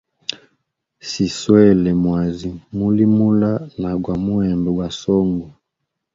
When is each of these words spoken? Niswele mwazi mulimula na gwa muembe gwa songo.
Niswele 1.09 1.89
mwazi 2.03 2.49
mulimula 2.77 3.51
na 3.81 3.91
gwa 4.01 4.15
muembe 4.23 4.69
gwa 4.75 4.87
songo. 5.01 5.47